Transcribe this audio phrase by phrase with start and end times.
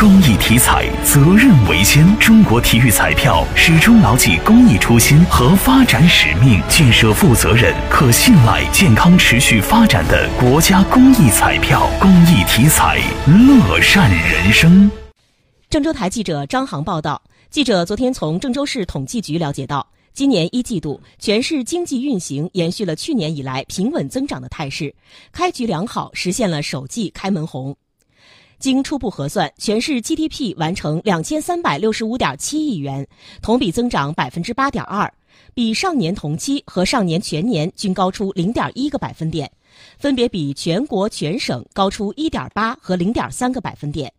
[0.00, 2.18] 公益体彩，责任为先。
[2.18, 11.86] 中国体育彩票始终牢记公益初心和发展使命，建设负责任、可信赖、健康持续发展的国家公益彩票。
[12.00, 14.90] 公益体彩，乐善人生。
[15.68, 17.20] 郑州台记者张航报道。
[17.50, 24.94] 记者昨天从郑州市统计局了解到，今年一季度全市经济运行延续了去年以来平稳增长的态势，
[25.30, 27.76] 开局良好，实现了首季开门红。
[28.60, 33.08] 经初步核算，全市 GDP 完成两千三百六十五点七亿元，
[33.40, 35.10] 同比增长百分之八点二，
[35.54, 39.50] 比上年同期和上年全年均高出零点一个百分点，
[39.98, 44.12] 分别比全国全省高出一点八和零点三个百分点。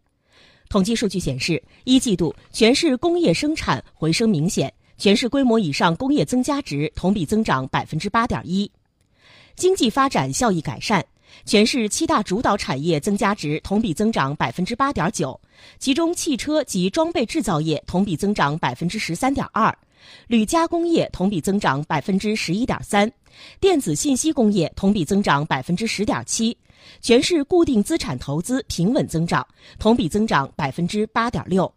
[0.70, 8.72] 统计数据显示，一季度全市工业生产回升明显，全市规模以上工业增加值同比增长百分之八点一，
[9.56, 11.06] 经济发展效益改善。
[11.46, 15.40] 全市七大主导产业增加值同比增长百分之八点九，
[15.80, 19.76] 其中汽车及装备制造业同比增长百分之十三点二，
[20.28, 23.12] 铝加工业同比增长百分之十一点三，
[23.60, 26.56] 电子信息工业同比增长百分之十点七，
[27.02, 29.46] 全市固定资产投资平稳增长，
[29.80, 31.72] 同比增长百分之八点六，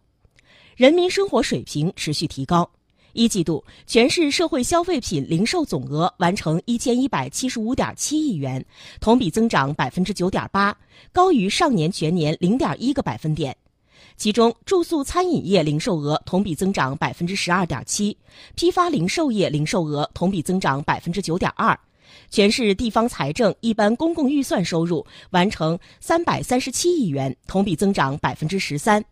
[0.75, 2.69] 人民生活水平持续提高。
[3.15, 8.63] 一季度，全市社会消费品零售总额完成一千一百七十五点七亿元，
[8.99, 10.77] 同比增长百分之九点八，
[11.13, 13.55] 高于上年全年零点一个百分点。
[14.17, 18.15] 其中，住宿餐饮业零售额同比增长百分之十二点七，
[18.55, 21.77] 批发零售业零售额同比增长百分之九点二。
[22.29, 29.03] 全市地方财政一般公共预算收入完成三百三十七亿元，同比增长百分之十三。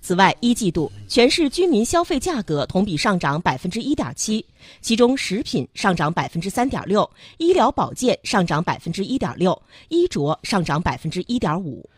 [0.00, 4.44] 此外，一季度全市居民消费价格同比上涨百分之一点七，
[4.80, 11.88] 其中食品上涨百分之三点六，医疗保健上涨百分之一点六，衣着上涨百分之一点五。